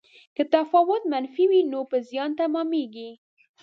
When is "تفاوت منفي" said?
0.55-1.45